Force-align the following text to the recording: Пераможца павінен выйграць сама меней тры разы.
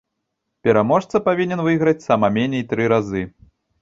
Пераможца 0.67 1.21
павінен 1.27 1.61
выйграць 1.67 2.05
сама 2.09 2.33
меней 2.39 2.67
тры 2.73 2.89
разы. 2.95 3.23